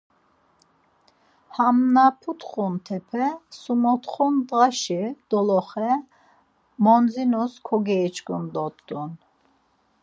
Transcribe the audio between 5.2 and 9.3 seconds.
doloxe mondzinus kogeiçkinu dort̆un.